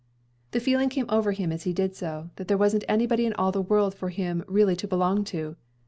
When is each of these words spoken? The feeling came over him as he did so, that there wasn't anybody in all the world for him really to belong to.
The 0.49 0.59
feeling 0.59 0.89
came 0.89 1.05
over 1.09 1.31
him 1.31 1.51
as 1.51 1.61
he 1.61 1.73
did 1.73 1.95
so, 1.95 2.31
that 2.37 2.47
there 2.47 2.57
wasn't 2.57 2.83
anybody 2.89 3.27
in 3.27 3.33
all 3.35 3.51
the 3.51 3.61
world 3.61 3.93
for 3.93 4.09
him 4.09 4.43
really 4.47 4.75
to 4.77 4.87
belong 4.87 5.23
to. 5.25 5.57